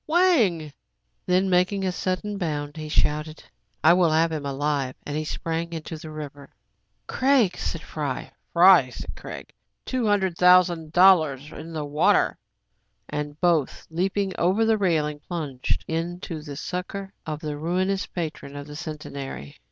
Wang!"" 0.07 0.73
Then 1.27 1.47
making 1.47 1.85
a 1.85 1.91
sudden 1.91 2.39
bound, 2.39 2.75
he 2.75 2.89
shouted,— 2.89 3.43
"I 3.83 3.93
will 3.93 4.09
have 4.09 4.31
him 4.31 4.47
alive 4.47 4.95
I" 5.05 5.09
and 5.11 5.15
he 5.15 5.23
sprang 5.23 5.73
into 5.73 5.95
the 5.95 6.09
river. 6.09 6.49
14S 7.07 7.07
TRIBULATIONS 7.07 7.07
OF 7.07 7.11
A 7.11 7.13
CHINAMAN, 7.13 7.49
"Craig/' 7.53 7.59
said 7.59 7.81
Fry. 7.83 8.31
'"Fry," 8.53 8.89
said 8.89 9.15
Craig. 9.15 9.53
"Two 9.85 10.07
hundred 10.07 10.37
thousand 10.39 10.91
dollars 10.91 11.51
in 11.51 11.71
the 11.73 11.85
water!" 11.85 12.39
And 13.09 13.39
both, 13.39 13.85
leaping 13.91 14.33
over 14.39 14.65
the 14.65 14.79
railing, 14.79 15.19
plunged 15.19 15.85
in 15.87 16.19
to 16.21 16.41
the 16.41 16.55
succor 16.55 17.13
of 17.27 17.41
the 17.41 17.55
ruinous 17.55 18.07
patron 18.07 18.55
of 18.55 18.65
the 18.65 18.75
Centenary. 18.75 19.57